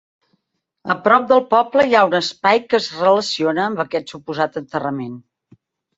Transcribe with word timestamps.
A 0.93 0.93
prop 1.07 1.27
del 1.31 1.43
poble 1.51 1.85
hi 1.89 1.93
ha 1.99 2.01
un 2.09 2.17
espai 2.21 2.61
que 2.71 2.77
es 2.79 2.87
relaciona 3.03 3.67
amb 3.67 3.85
aquest 3.85 4.15
suposat 4.15 4.59
enterrament. 4.63 5.17